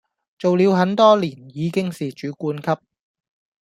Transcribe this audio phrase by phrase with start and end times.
[0.39, 2.71] 做了很多年，已經是主管級